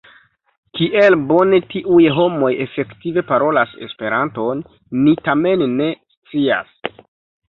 Kiel 0.77 1.15
bone 1.31 1.57
tiuj 1.73 2.05
homoj 2.15 2.49
efektive 2.65 3.23
parolas 3.31 3.75
Esperanton 3.89 4.63
ni 5.03 5.13
tamen 5.29 5.65
ne 5.83 5.91
scias. 6.15 6.73